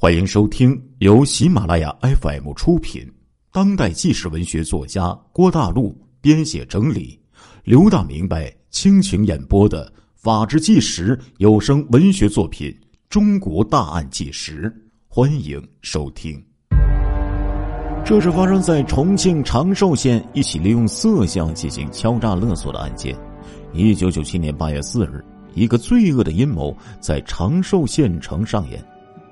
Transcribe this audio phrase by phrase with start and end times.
[0.00, 3.04] 欢迎收听由喜马拉雅 FM 出品、
[3.50, 7.18] 当代纪实文学作家郭大陆编写整理、
[7.64, 9.84] 刘大明白倾情演播的
[10.14, 12.70] 《法制纪实》有声文学作品
[13.10, 14.70] 《中国大案纪实》，
[15.08, 16.40] 欢迎收听。
[18.04, 23.18] 这是发生在重庆长寿县一起利用色相进行敲诈勒索的案件。
[23.72, 28.80] 一九九七年八月四日，一个罪恶的阴谋在长寿县城上演。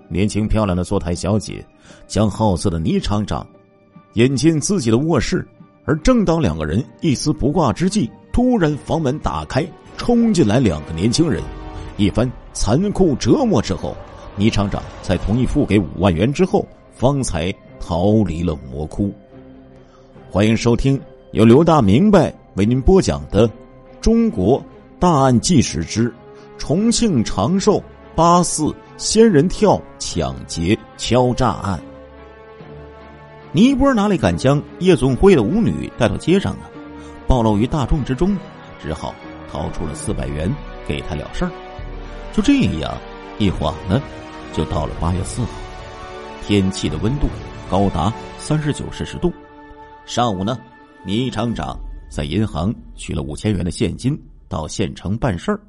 [0.08, 1.64] 年轻漂亮的坐台小姐
[2.06, 3.46] 将好色的倪厂长
[4.14, 5.46] 引进自己的卧室，
[5.84, 11.42] 而正当两个人一丝不挂之际，突然房门打开，冲进来两个年轻人，
[11.96, 13.96] 一番残酷折磨之后，
[14.36, 19.12] 倪厂长在同意付给五万元之后，方才逃离了魔窟。
[20.30, 21.00] 欢迎收听
[21.32, 23.48] 由刘大明白为您播讲的
[24.00, 24.62] 《中国
[24.98, 26.12] 大案纪实之
[26.56, 27.82] 重庆长寿
[28.14, 28.64] 八四》。
[28.96, 31.78] 仙人跳抢劫敲诈案，
[33.52, 36.62] 尼泊哪里敢将夜总会的舞女带到街上呢？
[37.26, 38.34] 暴露于大众之中，
[38.80, 39.14] 只好
[39.52, 40.50] 掏出了四百元
[40.86, 41.50] 给他了事儿。
[42.32, 42.96] 就这样，
[43.38, 44.00] 一晃呢，
[44.54, 45.48] 就到了八月四号。
[46.42, 47.26] 天气的温度
[47.70, 49.30] 高达三十九摄氏度。
[50.06, 50.58] 上午呢，
[51.04, 55.60] 倪厂长在银行取了五千元的现金，到县城办事儿。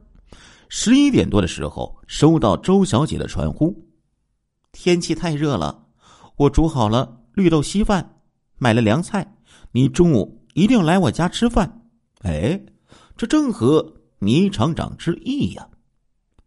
[0.70, 3.88] 十一点多的时候，收到周小姐的传呼：
[4.72, 5.88] 天气太热了，
[6.36, 8.22] 我煮好了绿豆稀饭，
[8.58, 9.38] 买了凉菜，
[9.72, 11.88] 你中午一定要来我家吃饭。
[12.20, 12.62] 哎，
[13.16, 15.68] 这正合倪厂长之意呀！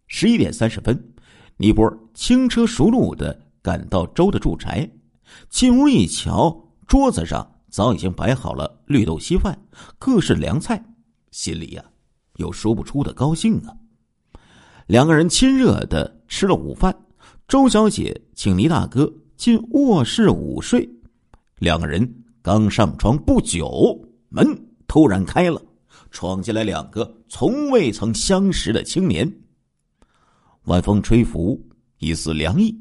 [0.07, 1.15] 十一点三十分，
[1.57, 4.91] 倪波轻车熟路的赶到周的住宅，
[5.49, 9.59] 进屋一瞧，桌子上早已经摆好了绿豆稀饭、
[9.99, 10.85] 各式凉菜，
[11.31, 11.85] 心里呀
[12.37, 13.75] 有说不出的高兴啊！
[14.91, 16.93] 两个人亲热的吃了午饭，
[17.47, 20.91] 周小姐请倪大哥进卧室午睡。
[21.59, 23.97] 两个人刚上床不久，
[24.31, 24.45] 门
[24.89, 25.63] 突然开了，
[26.11, 29.33] 闯进来两个从未曾相识的青年。
[30.65, 31.65] 晚风吹拂，
[31.99, 32.77] 一丝凉意。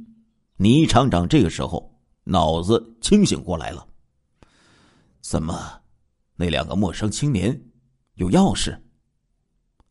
[0.57, 3.85] 倪厂长这个时候脑子清醒过来了。
[5.21, 5.79] 怎么，
[6.35, 7.61] 那两个陌生青年
[8.15, 8.75] 有钥匙，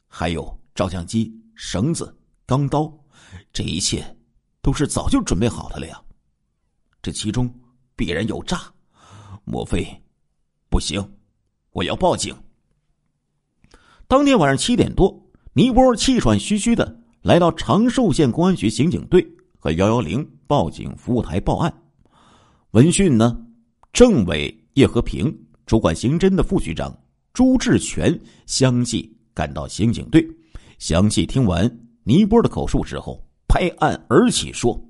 [0.08, 1.32] 还有照相机？
[1.60, 2.16] 绳子、
[2.48, 2.90] 钢刀，
[3.52, 4.16] 这一切
[4.62, 6.00] 都是早就准备好的了呀！
[7.02, 7.54] 这其中
[7.94, 8.58] 必然有诈，
[9.44, 9.86] 莫非？
[10.70, 10.98] 不行，
[11.72, 12.34] 我要报警。
[14.06, 15.14] 当天晚上七点多，
[15.52, 21.82] 尼泊气喘吁吁的来到长寿县公安局刑警队和幺幺零报警服务台报案。
[22.70, 23.38] 闻讯呢，
[23.92, 26.98] 政委叶和平、主管刑侦的副局长
[27.34, 30.26] 朱志全相继赶到刑警队。
[30.78, 31.70] 详细听完
[32.08, 34.82] 尼波的口述之后，拍案而起说：“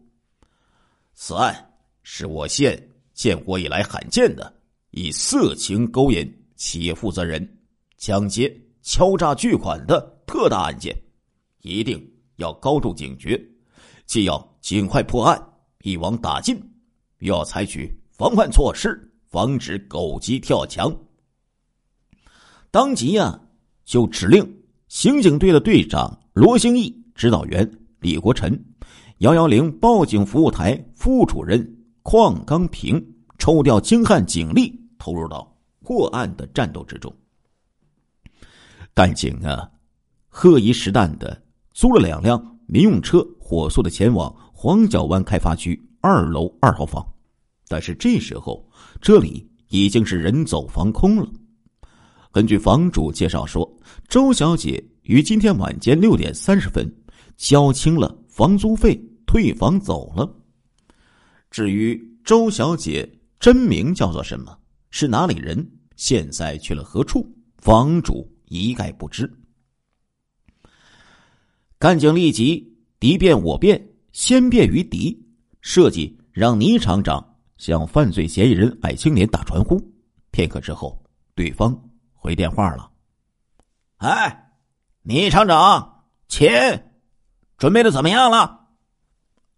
[1.14, 1.68] 此案
[2.04, 2.80] 是我县
[3.12, 4.54] 建国以来罕见的
[4.92, 7.58] 以色情勾引企业负责人、
[7.96, 10.96] 抢劫、敲诈巨款的特大案件，
[11.62, 12.00] 一定
[12.36, 13.36] 要高度警觉，
[14.06, 15.42] 既要尽快破案
[15.82, 16.56] 一网打尽，
[17.18, 18.96] 又要采取防范措施，
[19.26, 20.96] 防止狗急跳墙。”
[22.70, 23.40] 当即呀，
[23.84, 24.54] 就指令。
[24.86, 27.68] 刑警队的队长罗兴义、指导员
[27.98, 28.56] 李国臣、
[29.18, 33.04] 幺幺零报警服务台副主任邝刚平
[33.38, 37.12] 抽调精悍警力，投入到破案的战斗之中。
[38.94, 39.68] 干警啊，
[40.28, 41.42] 赫仪实弹的
[41.72, 47.04] 租了两辆民用车，火速的前往黄角湾开发区二楼二号房。
[47.66, 48.64] 但是这时候，
[49.00, 51.28] 这里已经是人走房空了。
[52.30, 53.68] 根据房主介绍说，
[54.06, 56.88] 周小姐于今天晚间六点三十分
[57.38, 60.30] 交清了房租费，退房走了。
[61.50, 63.10] 至于周小姐
[63.40, 64.58] 真名叫做什么，
[64.90, 65.66] 是哪里人，
[65.96, 67.26] 现在去了何处，
[67.56, 69.32] 房主一概不知。
[71.78, 75.26] 干警立即敌变我变，先变于敌，
[75.62, 79.80] 设计让倪厂长向犯罪嫌疑人矮青年打传呼。
[80.32, 81.02] 片刻之后，
[81.34, 81.74] 对方。
[82.20, 82.90] 回电话了，
[83.98, 84.50] 哎，
[85.02, 86.87] 倪厂长，钱
[87.58, 88.68] 准备的怎么样了？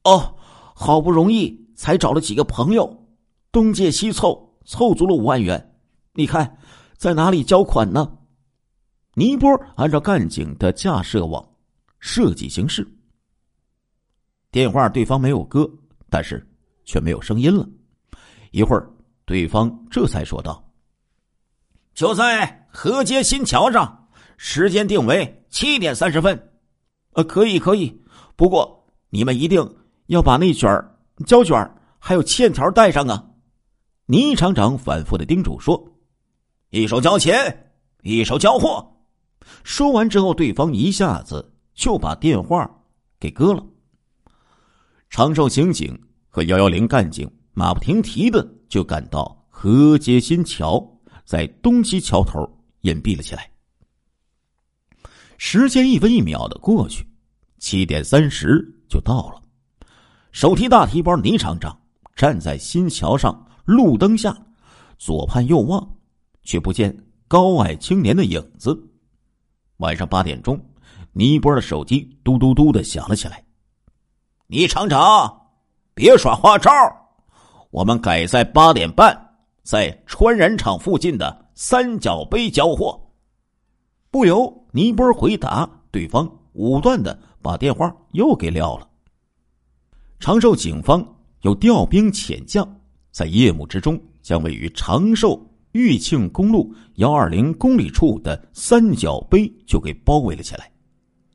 [0.04, 0.34] 哦，
[0.74, 3.06] 好不容易才找了几个朋友，
[3.52, 5.74] 东借西凑，凑足了五万元。
[6.14, 6.58] 你看，
[6.96, 8.10] 在哪里交款呢？
[9.14, 11.46] 尼波按照干警的架设网
[11.98, 12.86] 设计行事。
[14.50, 15.70] 电话对方没有割，
[16.08, 16.44] 但是
[16.86, 17.68] 却没有声音了。
[18.50, 18.90] 一会儿，
[19.26, 20.64] 对方这才说道。
[21.92, 24.08] 就在河街新桥上，
[24.38, 26.49] 时间定为七点三十分。
[27.12, 28.00] 呃，可以，可以。
[28.36, 29.76] 不过你们一定
[30.06, 30.68] 要把那卷
[31.26, 31.56] 胶卷
[31.98, 33.26] 还有欠条带上啊！
[34.06, 35.80] 倪厂长反复的叮嘱说
[36.70, 37.72] ：“一手交钱，
[38.02, 38.86] 一手交货。”
[39.64, 42.70] 说完之后，对方一下子就把电话
[43.18, 43.64] 给割了。
[45.08, 50.80] 长寿刑警和幺幺零干警马不停蹄的就赶到河街新桥，
[51.24, 52.48] 在东西桥头
[52.82, 53.50] 隐蔽了起来。
[55.42, 57.02] 时间一分一秒的过去，
[57.58, 59.40] 七点三十就到了。
[60.32, 61.74] 手提大提包，倪厂长
[62.14, 64.36] 站在新桥上路灯下，
[64.98, 65.96] 左盼右望，
[66.42, 66.94] 却不见
[67.26, 68.78] 高矮青年的影子。
[69.78, 70.62] 晚上八点钟，
[71.14, 73.42] 倪波的手机嘟嘟嘟的响了起来。
[74.46, 75.40] 倪厂长，
[75.94, 76.70] 别耍花招，
[77.70, 79.18] 我们改在八点半
[79.62, 83.09] 在川染厂附近的三角碑交货。
[84.10, 88.88] 不由倪波回答，对方武断的把电话又给撂了。
[90.18, 91.06] 长寿警方
[91.42, 92.68] 有调兵遣将，
[93.12, 95.46] 在夜幕之中将位于长寿。
[95.72, 100.68] 玉庆公路幺二零公里处的三角碑就给包围了起来，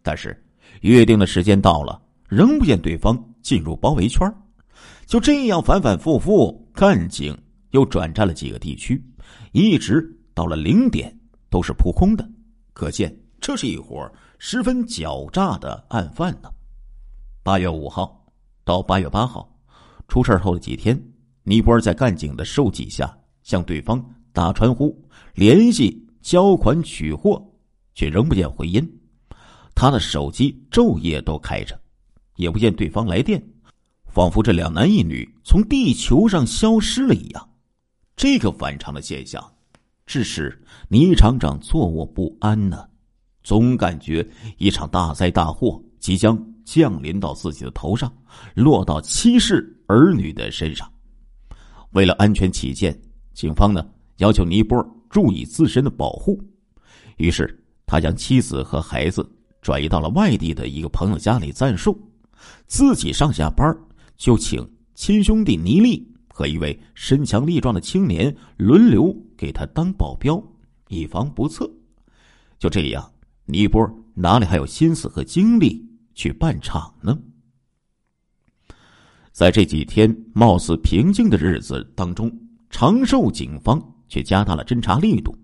[0.04, 0.46] 但是
[0.82, 4.30] 约定的时间到了，仍不见对方进入包围圈。
[5.06, 7.34] 就这样反反复复，干警
[7.72, 9.02] 又转战了几个地区，
[9.54, 11.18] 一直到了零点
[11.50, 12.30] 都是扑空的。
[12.76, 16.52] 可见这是一伙十分狡诈的案犯呢。
[17.42, 18.28] 八月五号
[18.66, 19.50] 到八月八号，
[20.10, 21.02] 出事后的几天，
[21.44, 24.04] 尼泊尔在干警的授记下向对方。
[24.34, 24.94] 打传呼
[25.34, 27.42] 联系交款取货，
[27.94, 28.86] 却仍不见回音。
[29.74, 31.80] 他的手机昼夜都开着，
[32.36, 33.42] 也不见对方来电，
[34.08, 37.50] 仿佛这两男一女从地球上消失了一样。
[38.18, 39.55] 这个反常的现象，
[40.06, 40.58] 致使
[40.88, 42.88] 倪厂长坐卧不安呢。
[43.44, 48.12] 总感觉一场大灾大祸即将降临到自己的头上，
[48.56, 50.92] 落到妻室儿女的身上。
[51.92, 53.00] 为了安全起见，
[53.34, 53.86] 警方呢？
[54.18, 56.42] 要求尼泊尔注意自身的保护，
[57.18, 59.30] 于是他将妻子和孩子
[59.62, 62.00] 转移到了外地的一个朋友家里暂住，
[62.66, 63.78] 自己上下班
[64.18, 70.42] 就请亲兄弟尼利和一位身强力壮的青年轮流给他当保镖，
[70.90, 71.70] 以防不测。
[72.58, 73.12] 就这样，
[73.46, 77.18] 尼泊尔哪里还有心思和精力去办厂呢？
[79.32, 82.32] 在这几天貌似平静的日子当中，
[82.70, 83.82] 长寿警方。
[84.08, 85.36] 却加大了侦查力度，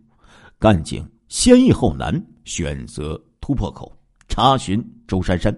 [0.59, 3.91] 干警先易后难，选择突破口
[4.27, 5.51] 查询周珊珊。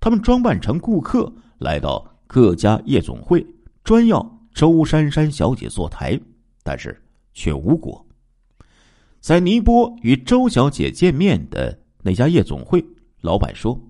[0.00, 3.46] 他们装扮成顾客来到各家夜总会，
[3.84, 4.20] 专要
[4.52, 6.20] 周珊珊小姐坐台，
[6.64, 7.00] 但是
[7.32, 8.04] 却无果。
[9.20, 12.84] 在尼波与周小姐见面的那家夜总会，
[13.20, 13.80] 老板说：“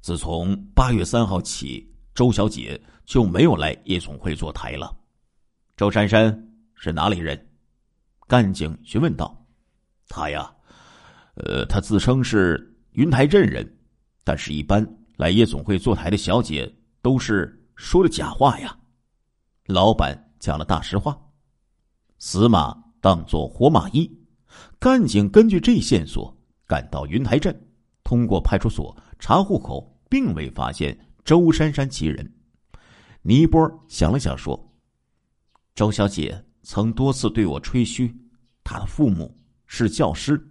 [0.00, 4.96] 自从八月三号起，周小姐就没有来夜总会坐台了。”
[5.76, 6.50] 周珊珊。
[6.76, 7.48] 是哪里人？
[8.26, 9.34] 干警询问道
[10.06, 10.52] ：“她呀，
[11.36, 13.66] 呃，他自称是云台镇人，
[14.22, 14.86] 但是，一般
[15.16, 16.70] 来夜总会坐台的小姐
[17.00, 18.76] 都是说的假话呀。”
[19.64, 21.18] 老板讲了大实话，
[22.18, 24.10] 死马当做活马医。
[24.78, 27.54] 干警根据这线索赶到云台镇，
[28.02, 32.32] 通过派出所查户口，并未发现周珊珊其人。
[33.22, 34.72] 尼波想了想说
[35.74, 38.10] ：“周小姐。”曾多次对我吹嘘，
[38.64, 40.42] 她的父母是教师。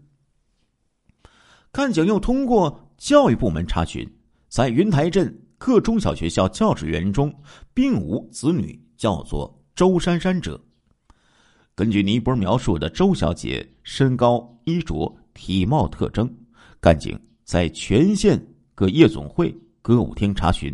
[1.71, 4.07] 干警又通过教育部门查询，
[4.47, 7.33] 在云台镇各中小学校教职员中，
[7.73, 10.63] 并无子女叫做周珊珊者。
[11.75, 16.31] 根据尼泊描述的周小姐身高、衣着、体貌特征，
[16.79, 18.39] 干警在全县
[18.75, 20.71] 各夜总会、歌舞厅查询，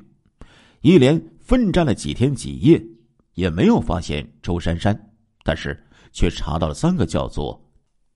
[0.81, 2.83] 一连奋战了几天几夜，
[3.35, 4.97] 也没有发现周珊珊。
[5.41, 7.59] 但是却查到了三个叫做。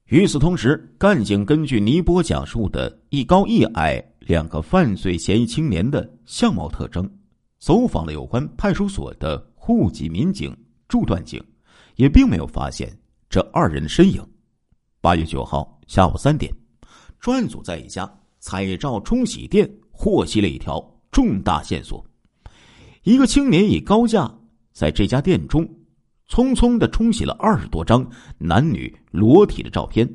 [0.07, 7.09] 与此同时，干警根据尼波讲述的一高一矮两个犯罪嫌疑青年的相貌特征，
[7.59, 10.55] 走访了有关派出所的户籍民警
[10.89, 11.41] 驻段警，
[11.95, 12.91] 也并没有发现
[13.29, 14.25] 这二人的身影。
[15.01, 16.53] 八月九号下午三点，
[17.19, 22.05] 专案组在一家彩照冲洗店获悉了一条重大线索：
[23.03, 24.33] 一个青年以高价
[24.71, 25.67] 在这家店中。
[26.29, 28.09] 匆匆的冲洗了二十多张
[28.39, 30.09] 男女裸体的照片，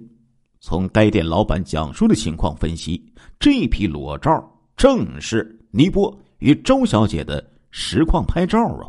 [0.58, 4.42] 从该店老板讲述的情况分析，这批裸照
[4.74, 8.88] 正是尼波与周小姐的实况拍照啊。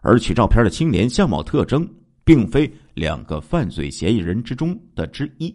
[0.00, 1.88] 而取照片的青年相貌特征
[2.24, 5.54] 并非两个犯罪嫌疑人之中的之一，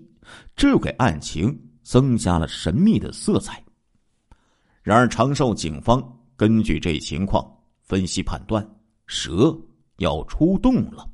[0.56, 3.64] 这又给案情增加了神秘的色彩。
[4.82, 6.02] 然而，长寿警方
[6.36, 7.44] 根据这一情况
[7.80, 8.68] 分析判断，
[9.08, 9.58] 蛇
[9.98, 11.10] 要出动了。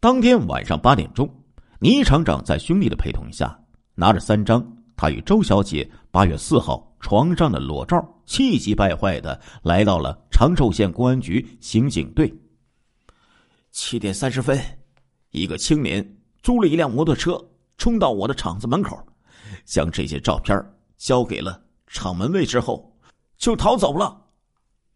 [0.00, 1.28] 当天晚上八点钟，
[1.78, 3.58] 倪厂长在兄弟的陪同下，
[3.94, 4.64] 拿着三张
[4.96, 12.32] 他与周小姐八月四号床上的裸照，气急败坏的来到了长寿县公安局刑警队。
[13.70, 14.60] 七点三十分，
[15.30, 17.42] 一个青年租了一辆摩托车，
[17.78, 19.02] 冲到我的厂子门口，
[19.64, 20.62] 将这些照片
[20.98, 22.94] 交给了厂门卫之后，
[23.38, 24.26] 就逃走了。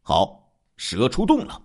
[0.03, 1.63] 好，蛇出动了。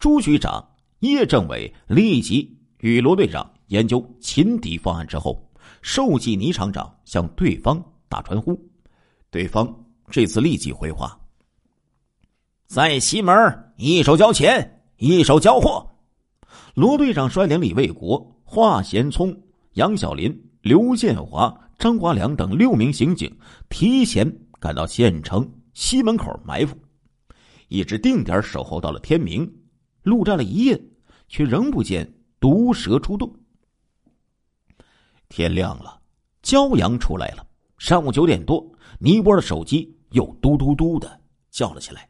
[0.00, 0.68] 朱局长、
[0.98, 5.48] 叶政委立即与罗队长研究擒敌方案之后，
[5.80, 8.58] 授记倪厂长向对方打传呼。
[9.30, 11.18] 对方这次立即回话：
[12.66, 15.88] 在西门一手交钱，一手交货。
[16.74, 19.36] 罗队长率领李卫国、华贤聪、
[19.72, 23.34] 杨小林、刘建华、张华良等六名刑警
[23.68, 24.30] 提前
[24.60, 26.76] 赶到县城西门口埋伏，
[27.68, 29.50] 一直定点守候到了天明，
[30.02, 30.80] 陆战了一夜，
[31.28, 33.32] 却仍不见毒蛇出动。
[35.28, 36.00] 天亮了，
[36.42, 37.46] 骄阳出来了。
[37.78, 38.64] 上午九点多，
[38.98, 42.08] 倪波的手机又嘟嘟嘟的叫了起来。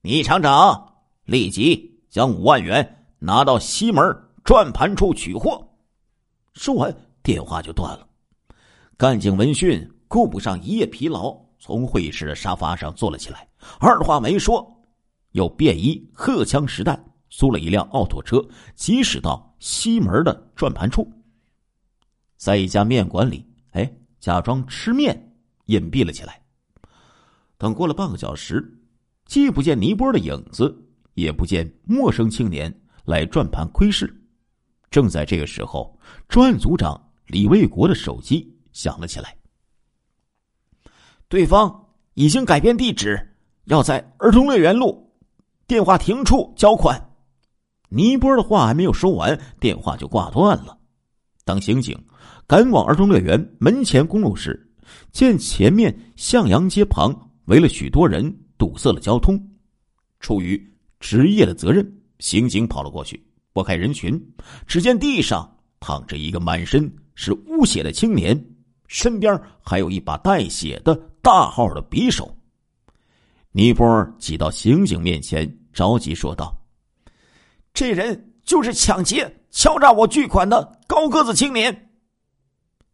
[0.00, 0.94] 倪厂长，
[1.24, 2.98] 立即将五万元。
[3.24, 4.02] 拿到西门
[4.42, 5.64] 转盘处取货，
[6.54, 8.08] 说完电话就断了。
[8.96, 14.68] 干警闻讯顾不上一夜疲劳，从会议室的沙发上坐了起来，二话没说，
[15.30, 18.44] 又便衣荷枪实弹租了一辆奥拓车，
[18.74, 21.08] 疾驶到西门的转盘处，
[22.36, 25.32] 在一家面馆里，哎，假装吃面
[25.66, 26.41] 隐蔽了起来。
[27.62, 28.60] 等过了半个小时，
[29.24, 30.76] 既不见尼波的影子，
[31.14, 32.76] 也不见陌生青年。
[33.04, 34.12] 来转盘窥视，
[34.90, 35.96] 正在这个时候，
[36.28, 39.36] 专案组长李卫国的手机响了起来。
[41.28, 45.12] 对方已经改变地址，要在儿童乐园路
[45.68, 47.10] 电话亭处交款。
[47.90, 50.76] 倪波的话还没有说完，电话就挂断了。
[51.44, 51.96] 当刑警
[52.48, 54.68] 赶往儿童乐园门前公路时，
[55.12, 59.40] 见前面向阳街旁围了许多人，堵塞了交通。
[60.20, 61.90] 出于职业的责任。
[62.18, 63.20] 刑警跑了过去，
[63.52, 64.16] 拨开人群，
[64.64, 68.40] 只见地上躺着一个满身是污血的青年，
[68.86, 72.32] 身边还有一把带血的大号的匕首。
[73.50, 76.56] 尼波挤到刑警面前，着急说道
[77.74, 81.90] ：“这人就是抢劫、敲诈我巨款的高个子青年。”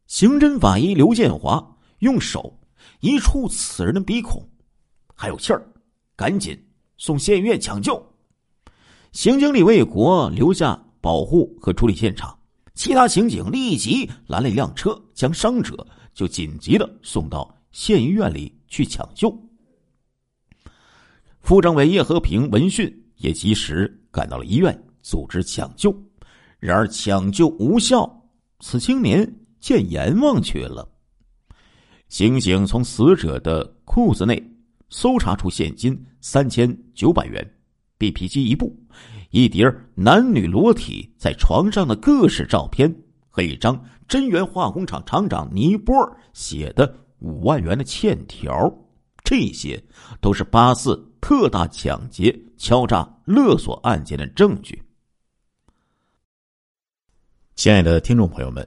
[0.09, 1.63] 刑侦法医刘建华
[1.99, 2.58] 用手
[3.01, 4.49] 一触此人的鼻孔，
[5.15, 5.67] 还有气儿，
[6.17, 6.59] 赶紧
[6.97, 8.05] 送县医院抢救。
[9.13, 12.39] 刑警李卫国留下保护和处理现场，
[12.75, 19.35] 其他刑警立即拦了一辆车，将伤者就紧急的送到县医院里去抢救。
[21.41, 25.95] 副政委叶和平闻讯也及时赶到了医院组织抢救，
[26.59, 28.29] 然而抢救无效，
[28.61, 30.87] 此青年见阎王去了。
[32.09, 34.43] 刑警从死者的裤子内
[34.89, 37.55] 搜查出现金三千九百元。
[37.99, 38.75] BP 机一部，
[39.31, 42.95] 一叠男女裸体在床上的各式照片
[43.29, 45.95] 和一张真源化工厂厂长尼波
[46.33, 48.73] 写的五万元的欠条，
[49.25, 49.83] 这些
[50.21, 54.81] 都是八四特大抢劫、敲诈勒索案件的证据。
[57.57, 58.67] 亲爱的听众朋友们，